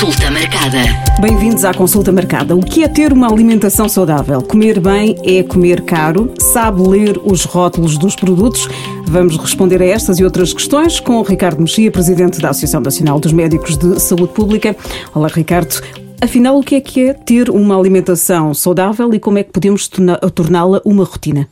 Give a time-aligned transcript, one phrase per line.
[0.00, 0.78] Consulta marcada.
[1.20, 2.54] Bem-vindos à consulta marcada.
[2.54, 4.40] O que é ter uma alimentação saudável?
[4.40, 6.32] Comer bem é comer caro?
[6.38, 8.68] Sabe ler os rótulos dos produtos?
[9.08, 13.18] Vamos responder a estas e outras questões com o Ricardo Mexia, presidente da Associação Nacional
[13.18, 14.76] dos Médicos de Saúde Pública.
[15.12, 15.82] Olá, Ricardo.
[16.20, 19.88] Afinal, o que é que é ter uma alimentação saudável e como é que podemos
[19.88, 21.48] torná-la uma rotina?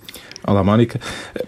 [0.48, 1.00] Olá, Mónica.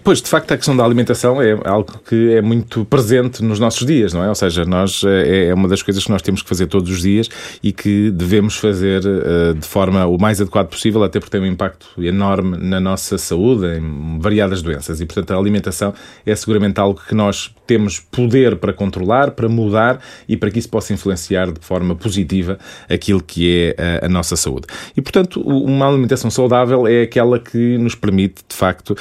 [0.03, 3.87] Pois, de facto, a questão da alimentação é algo que é muito presente nos nossos
[3.87, 4.27] dias, não é?
[4.27, 7.01] Ou seja, nós, é, é uma das coisas que nós temos que fazer todos os
[7.01, 7.29] dias
[7.63, 11.49] e que devemos fazer uh, de forma o mais adequada possível, até porque tem um
[11.49, 14.99] impacto enorme na nossa saúde, em variadas doenças.
[14.99, 15.93] E, portanto, a alimentação
[16.25, 20.69] é seguramente algo que nós temos poder para controlar, para mudar e para que isso
[20.69, 22.59] possa influenciar de forma positiva
[22.89, 24.67] aquilo que é a, a nossa saúde.
[24.97, 28.95] E, portanto, uma alimentação saudável é aquela que nos permite, de facto, facto,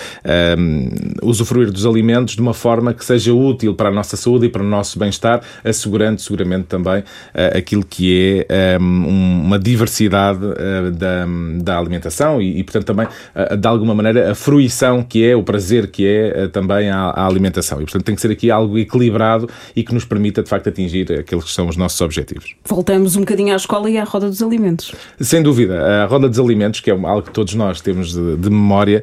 [0.59, 0.89] um,
[1.23, 4.63] usufruir dos alimentos de uma forma que seja útil para a nossa saúde e para
[4.63, 11.27] o nosso bem-estar, assegurando seguramente também uh, aquilo que é um, uma diversidade uh, da,
[11.63, 15.43] da alimentação e, e portanto, também, uh, de alguma maneira, a fruição que é, o
[15.43, 17.79] prazer que é também a, a, alimentação.
[17.81, 21.13] E, portanto, tem que ser aqui algo equilibrado e que nos permita, de facto, atingir
[21.13, 22.55] aqueles que são os nossos objetivos.
[22.65, 24.95] Voltamos um bocadinho à escola e à roda dos alimentos.
[25.21, 26.03] Sem dúvida.
[26.03, 29.03] A roda dos alimentos, que é algo que todos nós temos de, de memória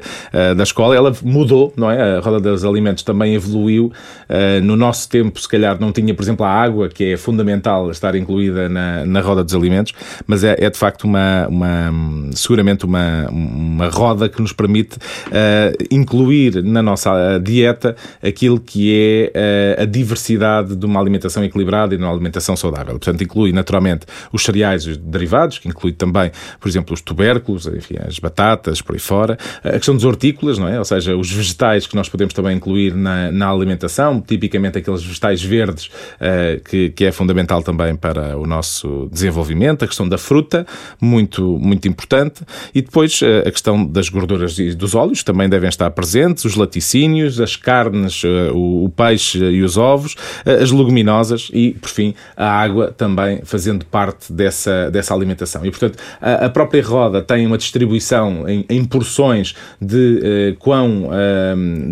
[0.56, 2.18] da escola, escola, ela mudou, não é?
[2.18, 3.90] A roda dos alimentos também evoluiu.
[4.28, 7.90] Uh, no nosso tempo, se calhar, não tinha, por exemplo, a água, que é fundamental
[7.90, 9.94] estar incluída na, na roda dos alimentos,
[10.26, 11.92] mas é, é de facto uma, uma,
[12.32, 19.78] seguramente uma, uma roda que nos permite uh, incluir na nossa dieta aquilo que é
[19.78, 22.98] uh, a diversidade de uma alimentação equilibrada e de uma alimentação saudável.
[22.98, 27.94] Portanto, inclui naturalmente os cereais os derivados, que inclui também, por exemplo, os tubérculos, enfim,
[28.06, 30.78] as batatas, por aí fora, a questão dos hortícolas, não não é?
[30.78, 35.42] Ou seja, os vegetais que nós podemos também incluir na, na alimentação, tipicamente aqueles vegetais
[35.42, 40.66] verdes, uh, que, que é fundamental também para o nosso desenvolvimento, a questão da fruta,
[41.00, 42.42] muito, muito importante,
[42.74, 46.56] e depois uh, a questão das gorduras e dos óleos também devem estar presentes, os
[46.56, 52.14] laticínios, as carnes, uh, o, o, peixe e os ovos, as leguminosas e, por fim,
[52.36, 55.64] a água também fazendo parte dessa, dessa alimentação.
[55.64, 61.10] E, portanto, a, a própria roda tem uma distribuição em, em porções de quão,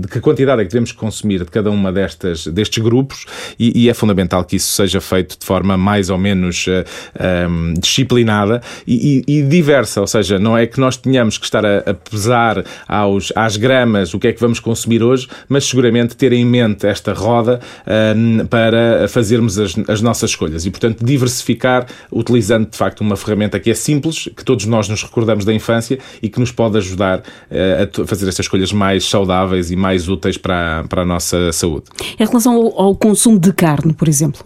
[0.00, 3.26] de que quantidade é que devemos consumir de cada uma destas, destes grupos
[3.58, 8.60] e, e é fundamental que isso seja feito de forma mais ou menos uh, disciplinada
[8.86, 11.94] e, e, e, diversa, ou seja, não é que nós tenhamos que estar a, a
[11.94, 16.44] pesar aos, às gramas o que é que vamos consumir hoje, mas seguramente ter em
[16.44, 17.60] mente esta roda
[18.50, 20.66] para fazermos as, as nossas escolhas.
[20.66, 25.02] E, portanto, diversificar utilizando de facto uma ferramenta que é simples, que todos nós nos
[25.02, 29.71] recordamos da infância e que nos pode ajudar uh, a fazer estas escolhas mais saudáveis
[29.71, 31.84] e mais úteis para, para a nossa saúde.
[32.19, 34.44] Em relação ao, ao consumo de carne, por exemplo?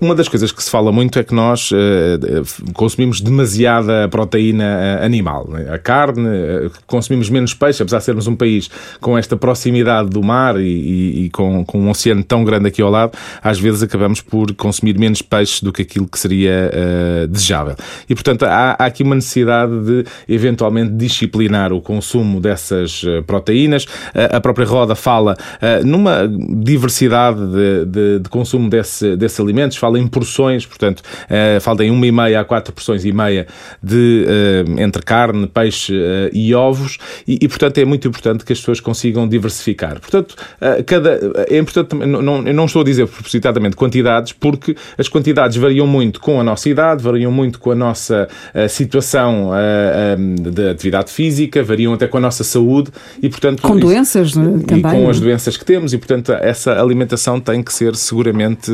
[0.00, 5.04] Uma das coisas que se fala muito é que nós uh, consumimos demasiada proteína eh,
[5.06, 5.48] animal.
[5.48, 5.72] Né?
[5.72, 8.68] A carne, uh, consumimos menos peixe, apesar de sermos um país
[9.00, 12.90] com esta proximidade do mar e, e, com, com, um oceano tão grande aqui ao
[12.90, 17.76] lado, às vezes acabamos por consumir menos peixe do que aquilo que seria uh, desejável.
[18.08, 23.86] E, portanto, há, há, aqui uma necessidade de, eventualmente, disciplinar o consumo dessas proteínas.
[24.32, 25.36] a própria Roda fala
[25.84, 31.84] numa diversidade de, de, de consumo desse, desses alimentos fala em porções, portanto, uh, fala
[31.84, 33.46] em uma e meia a quatro porções e meia
[33.82, 38.52] de, uh, entre carne, peixe uh, e ovos, e, e, portanto, é muito importante que
[38.52, 40.00] as pessoas consigam diversificar.
[40.00, 40.36] Portanto,
[40.86, 45.86] cada, é importante, não, eu não estou a dizer propositadamente quantidades, porque as quantidades variam
[45.86, 48.28] muito com a nossa idade, variam muito com a nossa
[48.68, 49.50] situação
[50.50, 52.90] de atividade física, variam até com a nossa saúde,
[53.22, 53.62] e portanto...
[53.62, 54.60] Com doenças, né?
[54.76, 58.70] E com as doenças que temos, e portanto, essa alimentação tem que ser seguramente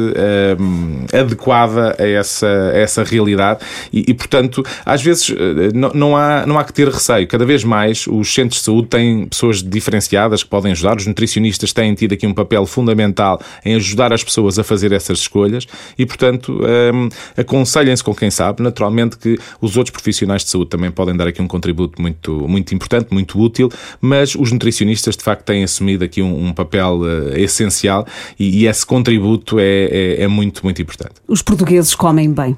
[1.12, 3.60] adequada a essa, a essa realidade
[3.92, 7.26] e, e, portanto, às vezes eh, não, não, há, não há que ter receio.
[7.26, 11.72] Cada vez mais os centros de saúde têm pessoas diferenciadas que podem ajudar, os nutricionistas
[11.72, 15.66] têm tido aqui um papel fundamental em ajudar as pessoas a fazer essas escolhas
[15.98, 16.60] e, portanto,
[16.94, 18.62] um, aconselhem-se com quem sabe.
[18.62, 22.74] Naturalmente que os outros profissionais de saúde também podem dar aqui um contributo muito, muito
[22.74, 27.36] importante, muito útil, mas os nutricionistas de facto têm assumido aqui um, um papel uh,
[27.36, 28.06] essencial
[28.38, 31.14] e, e, esse contributo é, é, é muito, muito importante.
[31.26, 32.56] Os portugueses comem bem.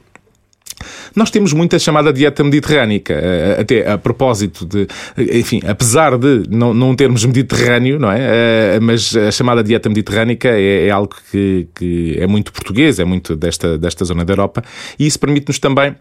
[1.14, 4.86] Nós temos muita chamada dieta mediterrânica, eh, até a propósito de,
[5.16, 8.18] enfim, apesar de não, não termos Mediterrâneo, não é?
[8.20, 13.04] Eh, mas a chamada dieta mediterrânica é, é algo que, que é muito português, é
[13.04, 14.62] muito desta, desta zona da Europa,
[14.98, 15.94] e isso permite-nos também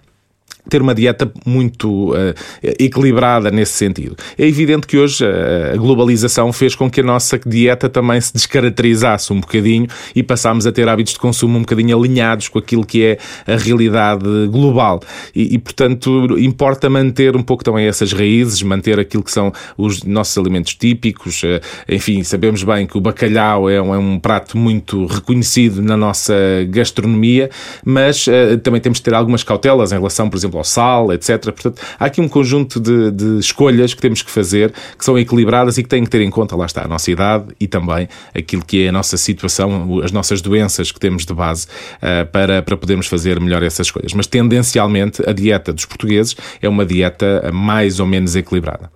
[0.69, 2.33] ter uma dieta muito uh,
[2.80, 4.15] equilibrada nesse sentido.
[4.38, 8.33] É evidente que hoje uh, a globalização fez com que a nossa dieta também se
[8.33, 12.86] descaracterizasse um bocadinho e passámos a ter hábitos de consumo um bocadinho alinhados com aquilo
[12.86, 15.01] que é a realidade global.
[15.36, 20.04] E, e, portanto, importa manter um pouco também essas raízes, manter aquilo que são os
[20.04, 21.44] nossos alimentos típicos.
[21.44, 21.59] Uh,
[21.89, 26.33] enfim, sabemos bem que o bacalhau é um, é um prato muito reconhecido na nossa
[26.69, 27.50] gastronomia,
[27.86, 28.25] mas
[28.63, 31.41] também temos de ter algumas cautelas em relação, por exemplo, sal, etc.
[31.45, 35.77] Portanto, há aqui um conjunto de, de, escolhas que temos que fazer que são equilibradas
[35.77, 38.63] e que têm que ter em conta, lá está, a nossa idade e também aquilo
[38.63, 41.67] que é a nossa situação, as nossas doenças que temos de base
[41.97, 44.13] uh, para, para podermos fazer melhor essas escolhas.
[44.13, 48.91] Mas tendencialmente a dieta dos portugues é uma dieta mais ou menos equilibrada.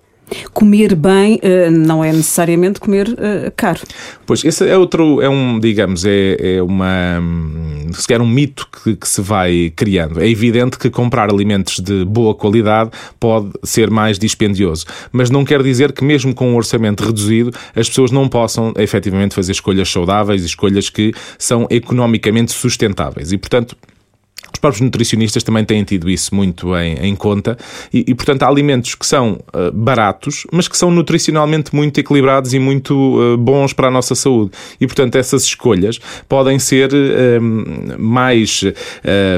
[0.53, 3.79] Comer bem eh, não é necessariamente comer eh, caro.
[4.25, 7.21] Pois, esse é outro, é um, digamos, é, é uma,
[7.93, 10.21] sequer um mito que, que, se vai criando.
[10.21, 15.63] É evidente que comprar alimentos de boa qualidade pode ser mais dispendioso, mas não quer
[15.63, 20.43] dizer que mesmo com um orçamento reduzido as pessoas não possam efetivamente fazer escolhas saudáveis
[20.43, 23.31] escolhas que são economicamente sustentáveis.
[23.31, 23.75] E, portanto,
[24.57, 27.55] os próprios nutricionistas também têm tido isso muito em, em conta
[27.93, 32.53] e, e, portanto, há alimentos que são uh, baratos, mas que são nutricionalmente muito equilibrados
[32.53, 34.51] e muito uh, bons para a nossa saúde.
[34.81, 38.63] E, portanto, essas escolhas podem ser uh, mais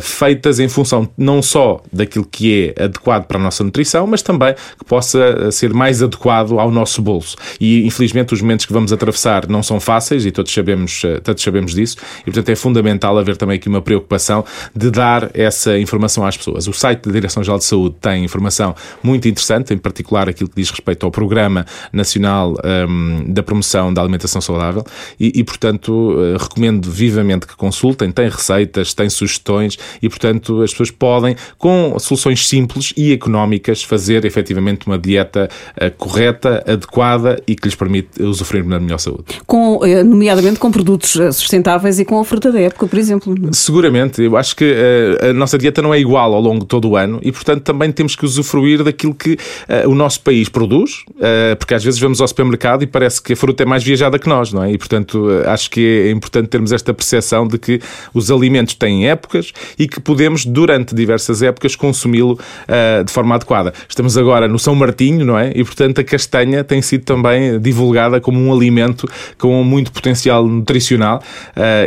[0.01, 4.53] feitas em função não só daquilo que é adequado para a nossa nutrição, mas também
[4.77, 7.35] que possa ser mais adequado ao nosso bolso.
[7.59, 11.73] E, infelizmente, os momentos que vamos atravessar não são fáceis e todos sabemos, todos sabemos
[11.73, 11.97] disso.
[12.21, 14.45] E, portanto, é fundamental haver também aqui uma preocupação
[14.75, 16.67] de dar dar essa informação às pessoas.
[16.67, 20.69] O site da Direção-Geral de Saúde tem informação muito interessante, em particular aquilo que diz
[20.69, 22.55] respeito ao Programa Nacional
[22.87, 24.83] um, da Promoção da Alimentação Saudável
[25.19, 28.11] e, e, portanto, uh, recomendo vivamente que consultem.
[28.11, 34.25] Tem receitas, tem sugestões e, portanto, as pessoas podem, com soluções simples e económicas, fazer
[34.25, 39.23] efetivamente uma dieta uh, correta, adequada e que lhes permite usufruir da melhor saúde.
[39.47, 43.35] Com, eh, nomeadamente com produtos sustentáveis e com a fruta da época, por exemplo.
[43.51, 44.21] Seguramente.
[44.21, 44.65] Eu acho que
[45.29, 47.91] a nossa dieta não é igual ao longo de todo o ano e, portanto, também
[47.91, 52.21] temos que usufruir daquilo que uh, o nosso país produz, uh, porque às vezes vamos
[52.21, 54.71] ao supermercado e parece que a fruta é mais viajada que nós, não é?
[54.71, 57.79] E, portanto, acho que é importante termos esta percepção de que
[58.13, 62.39] os alimentos têm épocas e que podemos, durante diversas épocas, consumi-lo
[63.05, 63.73] de forma adequada.
[63.87, 65.51] Estamos agora no São Martinho, não é?
[65.55, 69.07] E, portanto, a castanha tem sido também divulgada como um alimento
[69.37, 71.21] com muito potencial nutricional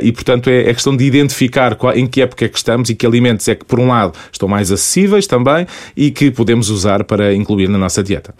[0.02, 3.06] e, portanto, é, é questão de identificar em que época é que estamos e que
[3.06, 5.66] alimentos é que, por um lado, estão mais acessíveis também
[5.96, 8.32] e que podemos usar para incluir na nossa dieta.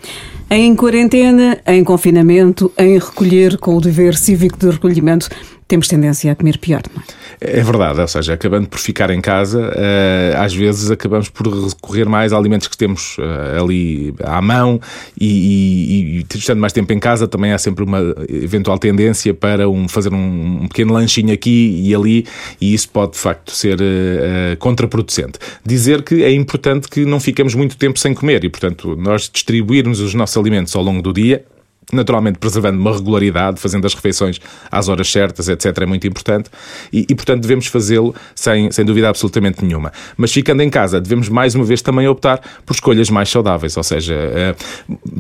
[0.49, 5.29] Em quarentena, em confinamento, em recolher com o dever cívico de recolhimento,
[5.73, 7.05] temos tendência a comer pior, não é?
[7.41, 12.07] É verdade, ou seja, acabando por ficar em casa, eh, às vezes acabamos por recorrer
[12.07, 14.79] mais a alimentos que temos eh, ali à mão
[15.19, 17.99] e, e, e estando mais tempo em casa também há sempre uma
[18.29, 22.27] eventual tendência para um, fazer um, um pequeno lanchinho aqui e ali
[22.61, 25.39] e isso pode de facto ser uh, contraproducente.
[25.65, 30.01] Dizer que é importante que não fiquemos muito tempo sem comer e, portanto, nós distribuirmos
[30.01, 31.47] os nossos alimentos ao longo do dia
[31.93, 34.41] naturalmente preservando uma regularidade, fazendo as refeições
[34.71, 36.51] às horas certas, etc., é muito importante
[36.93, 39.93] e, e portanto, devemos fazê-lo sem, sem dúvida absolutamente nenhuma.
[40.17, 43.83] Mas ficando em casa, devemos mais uma vez também optar por escolhas mais saudáveis, ou
[43.83, 44.55] seja, eh,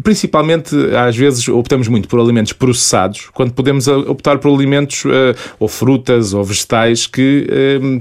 [0.02, 5.34] principalmente às vezes optamos muito por alimentos processados, quando podemos eh, optar por alimentos eh,
[5.58, 7.46] ou frutas ou vegetais que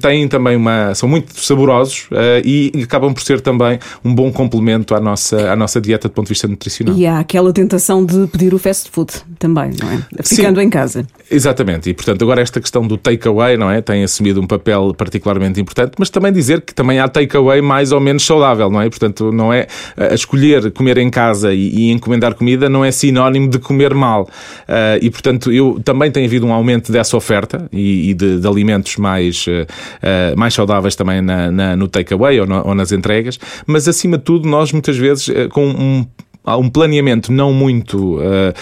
[0.01, 0.95] têm também uma.
[0.95, 2.07] são muito saborosos
[2.43, 6.27] e acabam por ser também um bom complemento à nossa, à nossa dieta do ponto
[6.27, 6.95] de vista nutricional.
[6.95, 10.23] E há aquela tentação de pedir o fast food também, não é?
[10.23, 11.05] Ficando Sim, em casa.
[11.29, 13.81] Exatamente, e portanto agora esta questão do takeaway, não é?
[13.81, 17.99] Tem assumido um papel particularmente importante, mas também dizer que também há takeaway mais ou
[17.99, 18.89] menos saudável, não é?
[18.89, 23.49] Portanto, não é a escolher comer em casa e, e encomendar comida não é sinónimo
[23.49, 24.23] de comer mal.
[24.23, 28.47] Uh, e portanto, eu também tem havido um aumento dessa oferta e, e de, de,
[28.47, 33.87] alimentos mais, uh, mais saudáveis também na, na no takeaway ou, ou nas entregas, mas
[33.87, 36.05] acima de tudo, nós muitas vezes uh, com um
[36.43, 38.53] há um planeamento não muito uh,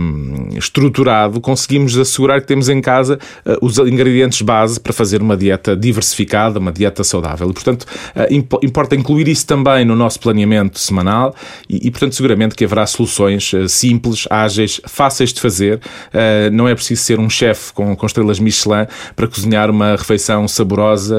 [0.00, 5.36] um, estruturado, conseguimos assegurar que temos em casa uh, os ingredientes base para fazer uma
[5.36, 7.48] dieta diversificada, uma dieta saudável.
[7.50, 11.34] E, portanto, uh, imp importa incluir isso também no nosso planeamento semanal
[11.68, 15.80] e, e portanto, seguramente que haverá soluções simples, ágeis, fáceis de fazer.
[16.52, 18.86] não é preciso ser um chefe com, com estrelas Michelin
[19.16, 21.16] para cozinhar uma refeição saborosa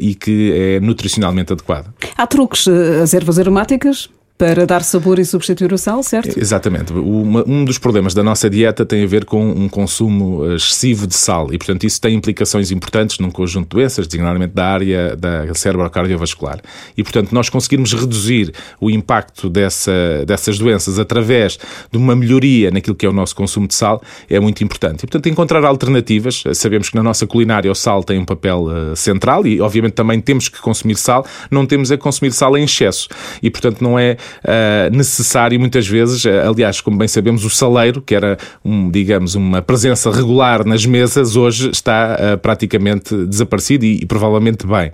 [0.00, 1.92] e que é nutricionalmente adequada.
[2.16, 6.38] Há truques, as ervas aromáticas para dar sabor e substituir o sal, certo?
[6.38, 6.92] Exatamente.
[6.92, 11.52] Um dos problemas da nossa dieta tem a ver com um consumo excessivo de sal
[11.52, 16.60] e, portanto, isso tem implicações importantes num conjunto de doenças, designadamente da área da cerebro-cardiovascular.
[16.96, 21.56] E, portanto, nós conseguirmos reduzir o impacto dessa, dessas doenças através
[21.92, 25.04] de uma melhoria naquilo que é o nosso consumo de sal é muito importante.
[25.04, 26.42] E, portanto, encontrar alternativas.
[26.54, 30.20] Sabemos que na nossa culinária o sal tem um papel uh, central e, obviamente, também
[30.20, 31.24] temos que consumir sal.
[31.52, 33.08] Não temos a consumir sal em excesso.
[33.40, 38.00] E, portanto, não é uh, necessário muitas vezes, uh, aliás, como bem sabemos, o saleiro,
[38.00, 44.00] que era, um, digamos, uma presença regular nas mesas, hoje está uh, praticamente desaparecido e,
[44.02, 44.90] e provavelmente bem.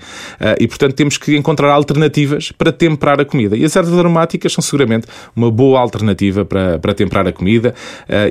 [0.59, 3.57] e, portanto, temos que encontrar alternativas para temperar a comida.
[3.57, 7.75] E as ervas aromáticas são seguramente uma boa alternativa para, para temperar a comida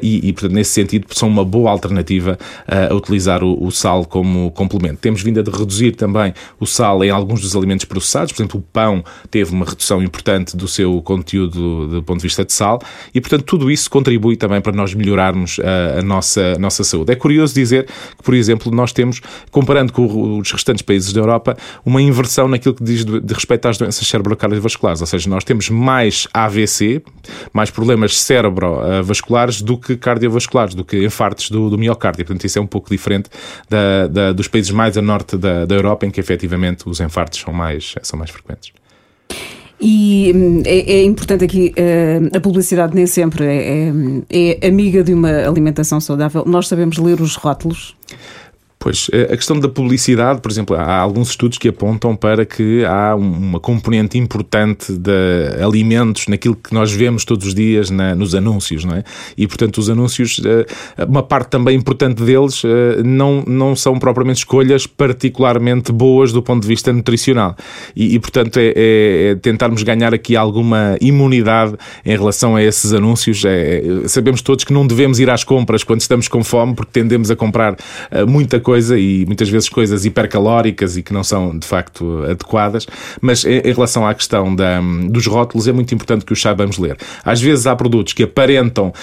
[0.01, 2.37] e, e, portanto, nesse sentido, são uma boa alternativa
[2.67, 4.97] a utilizar o, o sal como complemento.
[4.97, 8.63] Temos vindo a reduzir também o sal em alguns dos alimentos processados, por exemplo, o
[8.63, 12.81] pão teve uma redução importante do seu conteúdo do ponto de vista de sal
[13.13, 17.11] e, portanto, tudo isso contribui também para nós melhorarmos a, a nossa, a nossa saúde.
[17.11, 17.85] É curioso dizer
[18.17, 22.75] que, por exemplo, nós temos, comparando com os restantes países da Europa, uma inversão naquilo
[22.75, 27.01] que diz de, de respeito às doenças cerebrovasculares, ou seja, nós temos mais AVC,
[27.53, 32.25] mais problemas cerebrovasculares do que cardiovasculares, do que infartos do, do miocárdio.
[32.25, 33.29] Portanto, isso é um pouco diferente
[33.69, 37.39] da, da, dos países mais a norte da, da Europa, em que efetivamente os infartos
[37.39, 38.71] são mais, são mais frequentes.
[39.81, 43.91] E hum, é, é, importante aqui, uh, a publicidade nem sempre é,
[44.29, 46.43] é, é amiga de uma alimentação saudável.
[46.45, 47.95] Nós sabemos ler os rótulos.
[48.81, 52.85] Pois, eh, a questão da publicidade, por exemplo, há alguns estudos que apontam para que
[52.85, 58.33] há uma componente importante de alimentos naquilo que nós vemos todos os dias na, nos
[58.33, 59.03] anúncios, não é?
[59.37, 60.65] E, portanto, os anúncios, eh,
[61.05, 66.61] uma parte também importante deles eh, não, não são propriamente escolhas particularmente boas do ponto
[66.61, 67.57] de vista nutricional.
[67.93, 73.43] E, e portanto, é, é, tentarmos ganhar aqui alguma imunidade em relação a esses anúncios.
[73.43, 77.29] É, sabemos todos que não devemos ir às compras quando estamos com fome, porque tendemos
[77.29, 77.75] a comprar
[78.25, 82.85] muita coisa coisa e muitas vezes coisas hipercalóricas e que não são de facto adequadas,
[83.19, 86.95] mas em, relação à questão da, dos rótulos é muito importante que os saibamos ler.
[87.25, 88.93] Às vezes há produtos que aparentam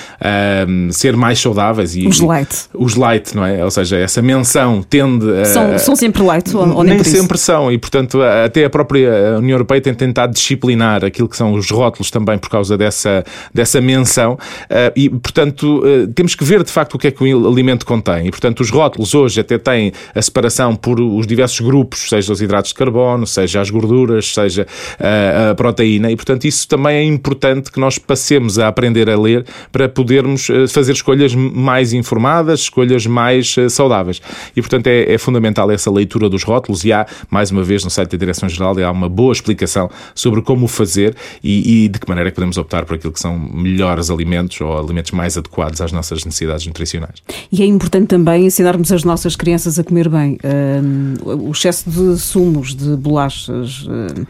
[0.69, 2.69] um, ser mais saudáveis e os light.
[2.73, 3.65] Os light, não é?
[3.65, 5.45] Ou seja, essa menção tende a.
[5.47, 9.37] São, são sempre light ou, ou nem, nem sempre são e, portanto, até a própria
[9.37, 13.81] União Europeia tem tentado disciplinar aquilo que são os rótulos também por causa dessa, dessa
[13.81, 17.49] menção uh, e, portanto, uh, temos que ver de facto o que é que o
[17.49, 18.29] alimento contém.
[18.29, 22.41] E, portanto, os rótulos hoje até tem a separação por os diversos grupos, seja os
[22.41, 24.67] hidratos de carbono, seja as gorduras, seja
[24.99, 29.09] a, eh, a proteína, e portanto isso também é importante que nós passemos a aprender
[29.11, 34.21] a ler para podermos eh, fazer escolhas mais informadas, escolhas mais eh, saudáveis.
[34.55, 37.91] E portanto é, é fundamental essa leitura dos rótulos e há, mais uma vez, no
[37.91, 42.29] site da Direção-Geral, há uma boa explicação sobre como fazer e, e de que maneira
[42.29, 45.93] é que podemos optar por aquilo que são melhores alimentos ou alimentos mais adequados às
[45.93, 47.23] nossas necessidades nutricionais.
[47.51, 49.46] E é importante também ensinarmos as nossas crianças
[49.79, 50.39] a comer bem.
[50.45, 53.87] Uh, o excesso de sumos, de bolachas.
[53.87, 54.27] Uh,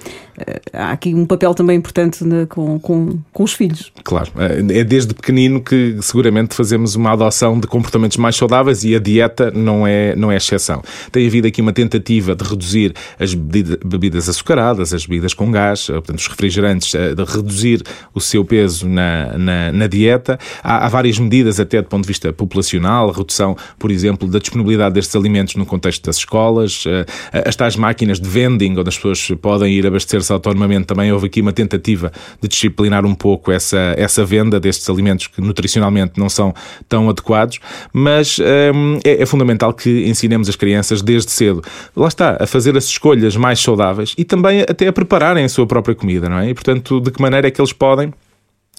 [0.73, 3.93] há aqui um papel também importante com, com, com os filhos.
[4.05, 8.99] Claro, é desde pequenino que seguramente fazemos uma adoção de comportamentos mais saudáveis e a
[8.99, 10.83] dieta não é, não é exceção.
[11.11, 16.19] Tem havido aqui uma tentativa de reduzir as bebidas açucaradas, as bebidas com gás, portanto,
[16.19, 17.83] os refrigerantes, de reduzir
[18.15, 20.39] o seu peso na, na, na dieta.
[20.63, 24.95] Há, há várias medidas, até do ponto de vista populacional, redução, por exemplo, da disponibilidade
[24.95, 27.07] destes alimentos no contexto das escolas, eh,
[27.47, 29.87] as tais máquinas de vending, onde as pessoas podem ir
[30.31, 35.27] autonomamente, também houve aqui uma tentativa de disciplinar um pouco essa, essa venda destes alimentos
[35.27, 36.55] que nutricionalmente não são
[36.89, 37.59] tão adequados,
[37.93, 41.63] mas hum, é, é fundamental que ensinemos as crianças desde cedo,
[41.95, 45.67] lá está, a fazer as escolhas mais saudáveis e também até a prepararem a sua
[45.67, 46.51] própria comida, não é?
[46.51, 48.13] E portanto, de que maneira é que eles podem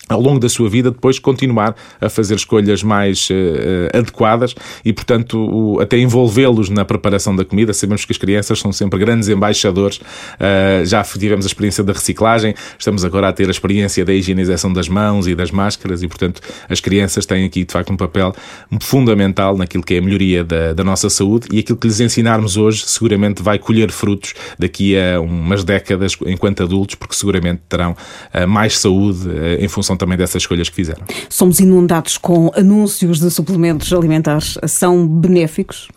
[0.10, 5.38] ao longo da sua vida, depois continuar a fazer escolhas mais uh, adequadas e, portanto,
[5.38, 7.74] o, até envolvê-los na preparação da comida.
[7.74, 9.98] Sabemos que as crianças são sempre grandes embaixadores.
[9.98, 14.72] Uh, já tivemos a experiência da reciclagem, estamos agora a ter a experiência da higienização
[14.72, 18.34] das mãos e das máscaras e, portanto, as crianças têm aqui, de facto, um papel
[18.82, 22.56] fundamental naquilo que é a melhoria da, da nossa saúde e aquilo que lhes ensinarmos
[22.56, 28.48] hoje seguramente vai colher frutos daqui a umas décadas enquanto adultos, porque seguramente terão uh,
[28.48, 29.28] mais saúde
[29.60, 31.04] em função também dessas escolhas que fizeram.
[31.30, 34.58] Somos inundados com anúncios de suplementos alimentares.
[34.68, 35.88] São benéficos?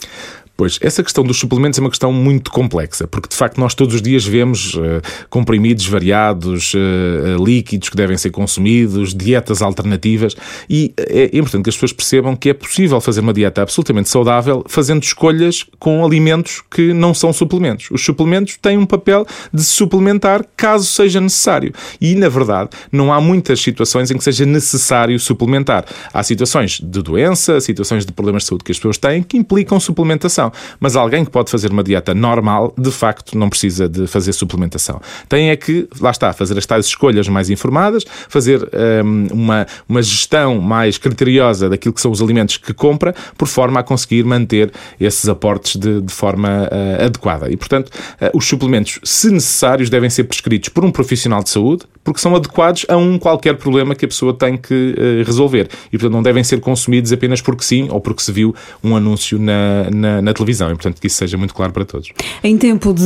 [0.61, 3.95] Pois, essa questão dos suplementos é uma questão muito complexa, porque de facto nós todos
[3.95, 5.01] os dias vemos uh,
[5.31, 10.37] comprimidos variados, uh, líquidos que devem ser consumidos, dietas alternativas
[10.69, 14.63] e é importante que as pessoas percebam que é possível fazer uma dieta absolutamente saudável
[14.69, 17.89] fazendo escolhas com alimentos que não são suplementos.
[17.91, 21.73] Os suplementos têm um papel de suplementar caso seja necessário.
[21.99, 25.87] E, na verdade, não há muitas situações em que seja necessário suplementar.
[26.13, 29.81] Há situações de doença, situações de problemas de saúde que as pessoas têm que implicam
[29.81, 30.50] suplementação.
[30.79, 35.01] Mas alguém que pode fazer uma dieta normal, de facto, não precisa de fazer suplementação.
[35.29, 38.69] Tem é que, lá está, fazer as tais escolhas mais informadas, fazer
[39.05, 43.81] um, uma, uma gestão mais criteriosa daquilo que são os alimentos que compra, por forma
[43.81, 47.51] a conseguir manter esses aportes de, de forma uh, adequada.
[47.51, 51.85] E, portanto, uh, os suplementos, se necessários, devem ser prescritos por um profissional de saúde,
[52.03, 55.69] porque são adequados a um qualquer problema que a pessoa tem que uh, resolver.
[55.93, 59.39] E, portanto, não devem ser consumidos apenas porque sim ou porque se viu um anúncio
[59.39, 60.40] na, na, na televisão.
[60.71, 62.11] E, portanto, que isso seja muito claro para todos.
[62.43, 63.05] Em tempo de,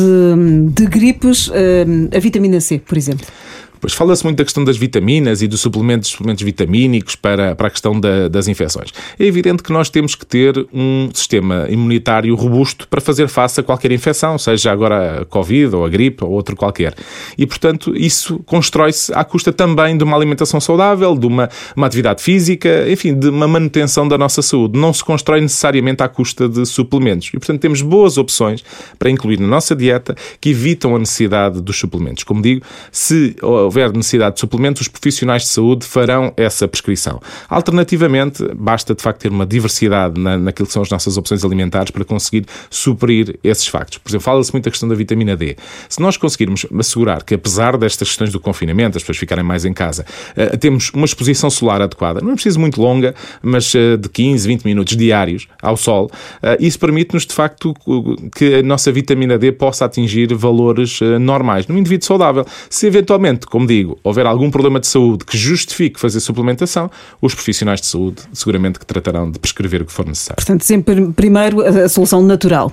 [0.70, 1.52] de gripes, uh,
[2.14, 3.26] a vitamina C, por exemplo.
[3.84, 7.70] Pois fala-se muito da questão das vitaminas e dos suplementos, suplementos vitamínicos para, para a
[7.70, 8.88] questão da, das infecções.
[9.18, 13.62] É evidente que nós temos que ter um sistema imunitário robusto para fazer face a
[13.62, 16.94] qualquer infecção, seja agora a Covid ou a gripe ou outro qualquer.
[17.36, 22.22] E, portanto, isso constrói-se à custa também de uma alimentação saudável, de uma, uma atividade
[22.22, 24.78] física, enfim, de uma manutenção da nossa saúde.
[24.78, 27.28] Não se constrói necessariamente à custa de suplementos.
[27.28, 28.64] E, portanto, temos boas opções
[28.98, 32.24] para incluir na nossa dieta que evitam a necessidade dos suplementos.
[32.24, 33.36] Como digo, se
[33.74, 37.20] houver necessidade de suplementos, os profissionais de saúde farão essa prescrição.
[37.48, 41.90] Alternativamente, basta de facto ter uma diversidade na, naquilo que são as nossas opções alimentares
[41.90, 43.98] para conseguir suprir esses factos.
[43.98, 45.56] Por exemplo, fala-se muito da questão da vitamina D.
[45.88, 49.72] Se nós conseguirmos assegurar que, apesar destas questões do confinamento, as pessoas ficarem mais em
[49.72, 50.04] casa,
[50.36, 54.46] uh, temos uma exposição solar adequada, não é preciso muito longa, mas uh, de 15,
[54.46, 56.06] 20 minutos diários ao sol,
[56.42, 57.74] uh, isso permite-nos de facto
[58.36, 62.46] que a nossa vitamina D possa atingir valores normais num indivíduo saudável.
[62.70, 66.90] Se eventualmente, como digo, houver algum problema de saúde que justifique fazer suplementação,
[67.20, 70.36] os profissionais de saúde seguramente que tratarão de prescrever o que for necessário.
[70.36, 72.72] Portanto, sempre primeiro a solução natural.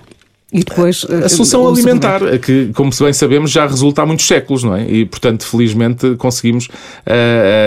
[0.54, 1.06] E depois.
[1.10, 4.86] A, a solução alimentar, que, como bem sabemos, já resulta há muitos séculos, não é?
[4.86, 6.66] E, portanto, felizmente conseguimos.
[6.66, 6.72] Uh,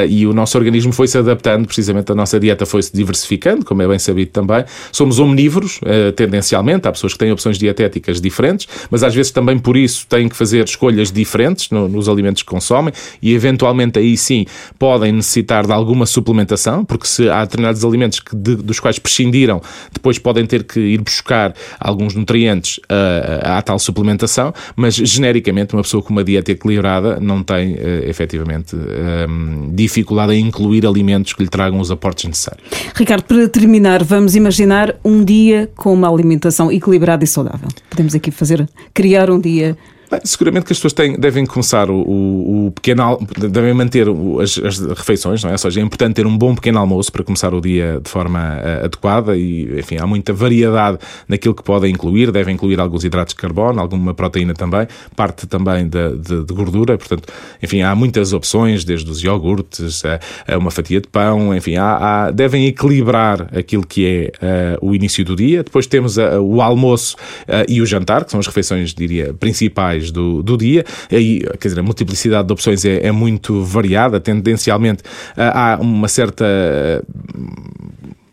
[0.04, 3.88] uh, e o nosso organismo foi-se adaptando, precisamente a nossa dieta foi-se diversificando, como é
[3.88, 4.64] bem sabido também.
[4.92, 6.86] Somos omnívoros, uh, tendencialmente.
[6.86, 10.36] Há pessoas que têm opções dietéticas diferentes, mas às vezes também por isso têm que
[10.36, 14.44] fazer escolhas diferentes no, nos alimentos que consomem e, eventualmente, aí sim
[14.78, 19.62] podem necessitar de alguma suplementação, porque se há determinados alimentos que de, dos quais prescindiram,
[19.90, 22.73] depois podem ter que ir buscar alguns nutrientes
[23.42, 28.76] à, tal suplementação, mas genericamente uma pessoa com uma dieta equilibrada não tem uh, efetivamente
[28.76, 32.64] um, dificuldade em incluir alimentos que lhe tragam os aportes necessários.
[32.94, 37.68] Ricardo, para terminar, vamos imaginar um dia com uma alimentação equilibrada e saudável.
[37.90, 39.76] Podemos aqui fazer, criar um dia
[40.24, 43.18] seguramente que as pessoas têm, devem começar o, o, o pequeno
[43.50, 44.06] devem manter
[44.40, 45.54] as, as, refeições, não é?
[45.54, 48.38] Ou seja, é importante ter um bom pequeno almoço para começar o dia de forma
[48.38, 53.34] uh, adequada e, enfim, há muita variedade naquilo que podem incluir, devem incluir alguns hidratos
[53.34, 54.86] de carbono, alguma proteína também,
[55.16, 60.20] parte também de, de, de gordura, portanto, enfim, há muitas opções, desde os iogurtes a,
[60.54, 64.94] a uma fatia de pão, enfim, há, há, devem equilibrar aquilo que é uh, o
[64.94, 67.16] início do dia, depois temos uh, o almoço
[67.68, 70.84] e o jantar, que são as refeições, diria, principais do, do dia.
[71.10, 74.20] Aí, quer dizer, a multiplicidade de opções é, é muito variada.
[74.20, 75.02] Tendencialmente,
[75.36, 76.44] há uma certa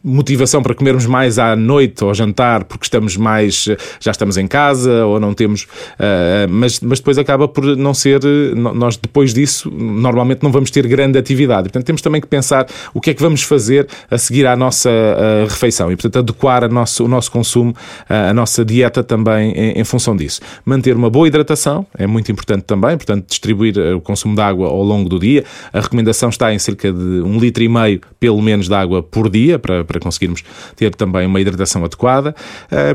[0.03, 3.67] motivação para comermos mais à noite ou ao jantar porque estamos mais
[3.99, 8.19] já estamos em casa ou não temos uh, mas, mas depois acaba por não ser
[8.55, 11.63] nós depois disso normalmente não vamos ter grande atividade.
[11.63, 14.89] Portanto temos também que pensar o que é que vamos fazer a seguir à nossa
[14.89, 19.51] uh, refeição e portanto adequar a nosso, o nosso consumo uh, a nossa dieta também
[19.51, 20.41] em, em, função disso.
[20.65, 24.83] Manter uma boa hidratação é muito importante também portanto distribuir o consumo de água ao
[24.83, 25.43] longo do dia.
[25.71, 29.29] A recomendação está em cerca de um litro e meio pelo menos de água por
[29.29, 30.43] dia para para conseguirmos
[30.75, 32.33] ter também uma hidratação adequada.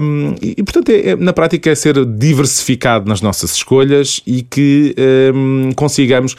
[0.01, 4.95] Um, e, portanto, é, é, na prática é ser diversificado nas nossas escolhas e que
[5.35, 6.35] um, consigamos,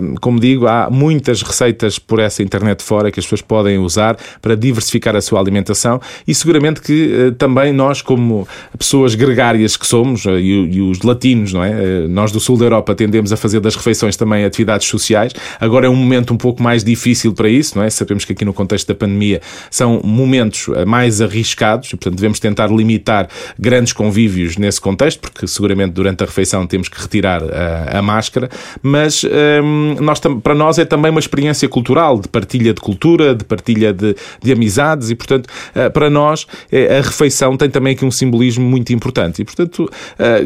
[0.00, 4.16] um, como digo, há muitas receitas por essa internet fora que as pessoas podem usar
[4.40, 9.86] para diversificar a sua alimentação e seguramente que uh, também nós, como pessoas gregárias que
[9.86, 11.70] somos, uh, e, e, os latinos, não é?
[11.70, 15.32] Uh, nós do sul da Europa tendemos a fazer das refeições também atividades sociais.
[15.60, 17.90] Agora é um momento um pouco mais difícil para isso, não é?
[17.90, 19.40] Sabemos que aqui no contexto da pandemia
[19.70, 25.92] são momentos mais arriscados e, portanto, devemos tentar limitar grandes convívios nesse contexto, porque seguramente
[25.92, 28.48] durante a refeição temos que retirar a, a máscara,
[28.82, 33.44] mas um, nós, para nós é também uma experiência cultural, de partilha de cultura, de
[33.44, 38.10] partilha de, de amizades e, portanto, uh, para nós a refeição tem também aqui um
[38.10, 39.42] simbolismo muito importante.
[39.42, 39.90] E, portanto,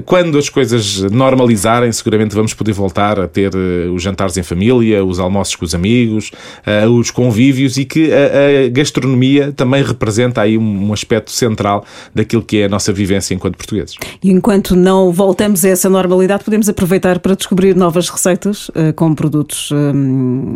[0.04, 5.18] quando as coisas normalizarem, seguramente vamos poder voltar a ter os jantares em família, os
[5.18, 6.30] almoços com os amigos,
[6.90, 12.42] os convívios e que a, a gastronomia também representa aí um, um aspecto central daquilo
[12.42, 13.96] que é a nossa vivência enquanto portugueses.
[14.22, 19.14] E enquanto não voltamos a essa normalidade, podemos aproveitar para descobrir novas receitas uh, com
[19.14, 20.54] produtos um,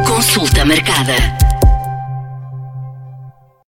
[0.07, 1.44] Consulta marcada.